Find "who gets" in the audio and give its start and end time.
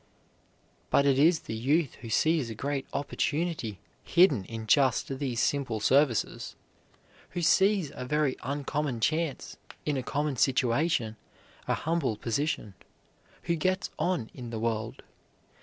13.43-13.91